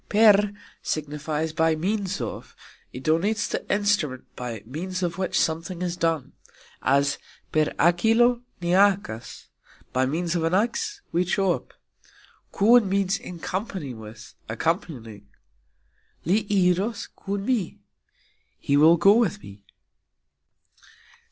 "Per" 0.09 0.51
signifies 0.81 1.53
"by 1.53 1.75
means 1.75 2.19
of"; 2.21 2.55
it 2.91 3.03
denotes 3.03 3.47
the 3.49 3.71
"instrument" 3.71 4.23
by 4.35 4.63
means 4.65 5.03
of 5.03 5.19
which 5.19 5.39
something 5.39 5.83
is 5.83 5.95
done, 5.95 6.33
as 6.81 7.19
"Per 7.51 7.65
hakilo 7.77 8.41
ni 8.61 8.69
hakas", 8.71 9.49
By 9.93 10.07
means 10.07 10.35
of 10.35 10.43
an 10.43 10.55
axe 10.55 11.01
we 11.11 11.23
chop. 11.23 11.75
"Kun" 12.51 12.89
means 12.89 13.19
"in 13.19 13.37
company 13.37 13.93
with, 13.93 14.33
accompanying". 14.49 15.27
"Li 16.25 16.45
iros 16.45 17.07
kun 17.15 17.45
mi", 17.45 17.77
He 18.57 18.75
will 18.75 18.97
go 18.97 19.13
with 19.13 19.43
me. 19.43 19.63